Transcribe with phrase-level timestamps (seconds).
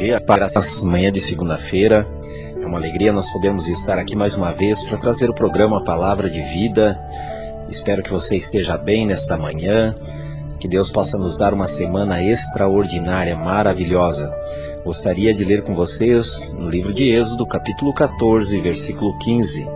[0.00, 2.06] dia para essa manhã de segunda-feira.
[2.58, 6.30] É uma alegria nós podemos estar aqui mais uma vez para trazer o programa Palavra
[6.30, 6.98] de Vida.
[7.68, 9.94] Espero que você esteja bem nesta manhã,
[10.58, 14.34] que Deus possa nos dar uma semana extraordinária, maravilhosa.
[14.82, 19.68] Gostaria de ler com vocês no livro de Êxodo, capítulo 14, versículo 15.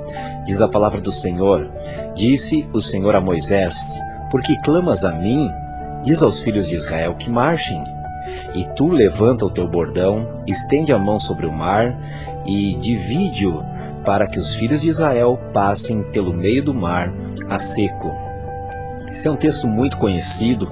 [0.47, 1.71] Diz a palavra do Senhor:
[2.15, 3.99] Disse o Senhor a Moisés:
[4.31, 5.51] Por que clamas a mim?
[6.03, 7.85] Diz aos filhos de Israel que marchem.
[8.55, 11.99] E tu levanta o teu bordão, estende a mão sobre o mar
[12.47, 13.65] e divide-o
[14.05, 17.13] para que os filhos de Israel passem pelo meio do mar
[17.49, 18.15] a seco.
[19.09, 20.71] Esse é um texto muito conhecido,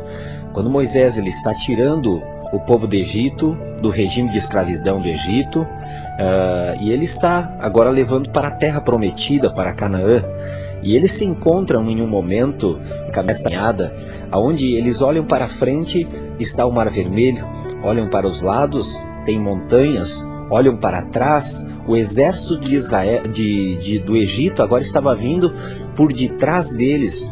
[0.53, 2.23] quando Moisés ele está tirando
[2.53, 7.89] o povo do Egito, do regime de escravidão do Egito, uh, e ele está agora
[7.89, 10.23] levando para a terra prometida, para Canaã.
[10.83, 12.79] E eles se encontram em um momento,
[13.13, 13.95] cabeçada,
[14.31, 16.09] aonde eles olham para frente,
[16.41, 17.47] está o Mar Vermelho,
[17.83, 23.99] olham para os lados, tem montanhas, olham para trás, o exército de Israel, de, de,
[23.99, 25.53] do Egito agora estava vindo
[25.95, 27.31] por detrás deles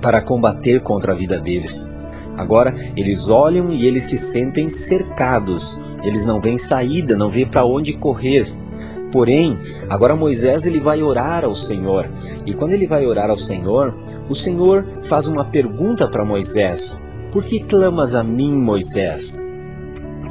[0.00, 1.90] para combater contra a vida deles.
[2.36, 5.80] Agora eles olham e eles se sentem cercados.
[6.02, 8.46] Eles não veem saída, não vê para onde correr.
[9.12, 9.58] Porém,
[9.90, 12.10] agora Moisés ele vai orar ao Senhor.
[12.46, 13.94] E quando ele vai orar ao Senhor,
[14.28, 19.40] o Senhor faz uma pergunta para Moisés: Por que clamas a mim, Moisés?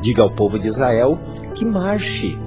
[0.01, 1.19] Diga ao povo de Israel
[1.53, 2.37] que marche.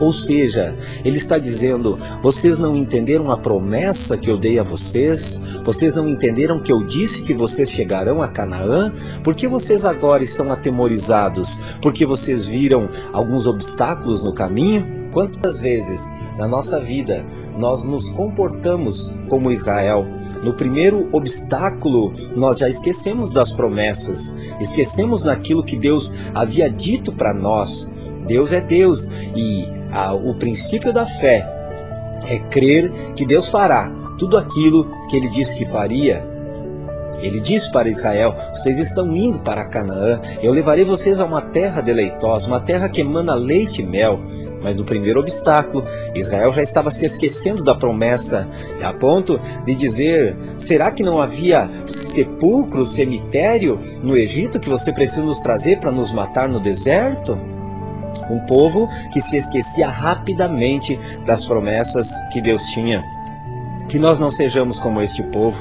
[0.00, 5.40] Ou seja, ele está dizendo: vocês não entenderam a promessa que eu dei a vocês?
[5.64, 8.92] Vocês não entenderam que eu disse que vocês chegarão a Canaã?
[9.22, 11.60] Por que vocês agora estão atemorizados?
[11.80, 14.97] Porque vocês viram alguns obstáculos no caminho?
[15.12, 17.24] Quantas vezes na nossa vida
[17.58, 20.04] nós nos comportamos como Israel?
[20.44, 27.34] No primeiro obstáculo, nós já esquecemos das promessas, esquecemos daquilo que Deus havia dito para
[27.34, 27.92] nós.
[28.26, 31.46] Deus é Deus e ah, o princípio da fé
[32.26, 36.37] é crer que Deus fará tudo aquilo que ele disse que faria.
[37.20, 41.80] Ele disse para Israel: Vocês estão indo para Canaã, eu levarei vocês a uma terra
[41.80, 44.20] deleitosa, uma terra que emana leite e mel.
[44.62, 48.48] Mas no primeiro obstáculo, Israel já estava se esquecendo da promessa,
[48.82, 55.22] a ponto de dizer: será que não havia sepulcro, cemitério no Egito que você precisa
[55.22, 57.38] nos trazer para nos matar no deserto?
[58.30, 63.02] Um povo que se esquecia rapidamente das promessas que Deus tinha.
[63.88, 65.56] Que nós não sejamos como este povo.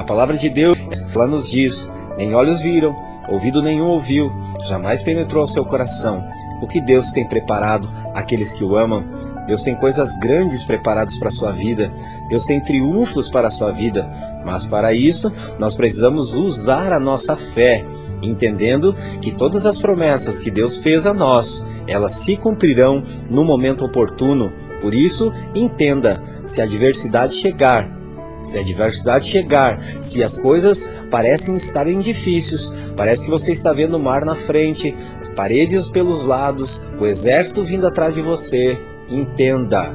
[0.00, 0.78] A palavra de Deus,
[1.14, 2.96] ela nos diz: nem olhos viram,
[3.28, 4.32] ouvido nenhum ouviu,
[4.66, 6.22] jamais penetrou ao seu coração
[6.62, 9.04] o que Deus tem preparado àqueles que o amam.
[9.46, 11.92] Deus tem coisas grandes preparadas para a sua vida.
[12.30, 14.10] Deus tem triunfos para a sua vida.
[14.42, 17.84] Mas para isso, nós precisamos usar a nossa fé,
[18.22, 23.84] entendendo que todas as promessas que Deus fez a nós, elas se cumprirão no momento
[23.84, 24.50] oportuno.
[24.80, 27.99] Por isso, entenda: se a adversidade chegar,
[28.44, 33.96] se a adversidade chegar, se as coisas parecem estarem difíceis, parece que você está vendo
[33.96, 38.78] o mar na frente, as paredes pelos lados, o exército vindo atrás de você,
[39.08, 39.94] entenda.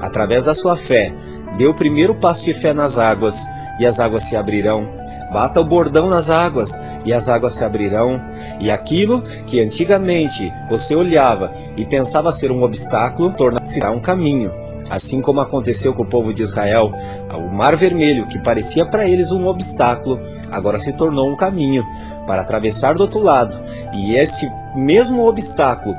[0.00, 1.12] Através da sua fé,
[1.56, 3.36] dê o primeiro passo de fé nas águas
[3.80, 4.86] e as águas se abrirão.
[5.32, 8.16] Bata o bordão nas águas e as águas se abrirão.
[8.60, 14.52] E aquilo que antigamente você olhava e pensava ser um obstáculo, tornar-se um caminho.
[14.88, 16.92] Assim como aconteceu com o povo de Israel,
[17.34, 20.20] o Mar Vermelho, que parecia para eles um obstáculo,
[20.50, 21.84] agora se tornou um caminho
[22.26, 23.58] para atravessar do outro lado.
[23.92, 25.96] E este mesmo obstáculo,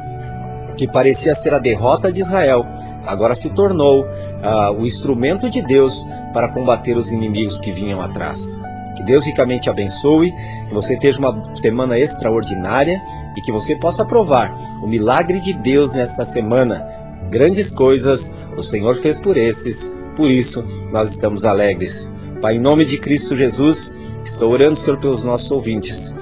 [0.78, 2.66] que parecia ser a derrota de Israel,
[3.06, 8.62] agora se tornou uh, o instrumento de Deus para combater os inimigos que vinham atrás.
[8.96, 10.32] Que Deus ricamente abençoe,
[10.68, 13.00] que você tenha uma semana extraordinária
[13.36, 17.07] e que você possa provar o milagre de Deus nesta semana.
[17.30, 22.12] Grandes coisas o Senhor fez por esses, por isso nós estamos alegres.
[22.42, 26.16] Pai, em nome de Cristo Jesus, estou orando, Senhor, pelos nossos ouvintes.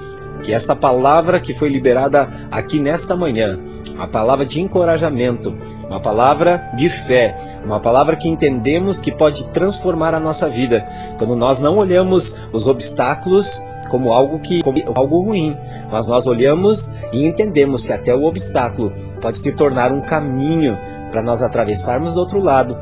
[0.46, 3.58] Que esta palavra que foi liberada aqui nesta manhã,
[3.92, 5.52] uma palavra de encorajamento,
[5.88, 10.86] uma palavra de fé, uma palavra que entendemos que pode transformar a nossa vida.
[11.18, 15.56] Quando nós não olhamos os obstáculos como algo que como algo ruim,
[15.90, 20.78] mas nós olhamos e entendemos que até o obstáculo pode se tornar um caminho
[21.10, 22.78] para nós atravessarmos do outro lado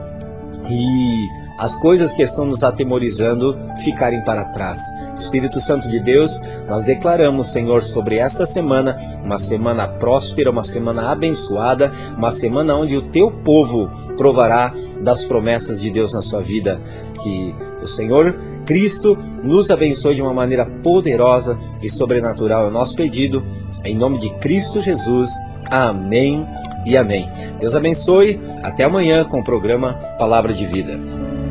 [0.69, 4.80] e as coisas que estão nos atemorizando ficarem para trás.
[5.16, 11.12] Espírito Santo de Deus, nós declaramos, Senhor, sobre esta semana, uma semana próspera, uma semana
[11.12, 16.80] abençoada, uma semana onde o teu povo provará das promessas de Deus na sua vida.
[17.22, 22.64] Que o Senhor Cristo nos abençoe de uma maneira poderosa e sobrenatural.
[22.64, 23.44] É o nosso pedido,
[23.84, 25.30] em nome de Cristo Jesus.
[25.70, 26.46] Amém
[26.86, 27.30] e amém.
[27.58, 28.40] Deus abençoe.
[28.62, 31.44] Até amanhã com o programa Palavra de Vida.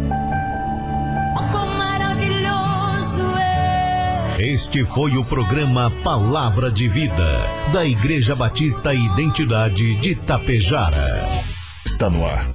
[4.45, 11.07] Este foi o programa Palavra de Vida, da Igreja Batista Identidade de Tapejara.
[11.85, 12.51] Está no ar